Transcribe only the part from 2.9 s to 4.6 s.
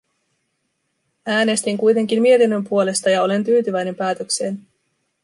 ja olen tyytyväinen päätökseeni.